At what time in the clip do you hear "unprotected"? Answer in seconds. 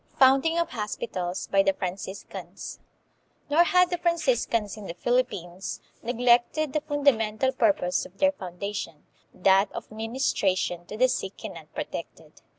11.55-12.41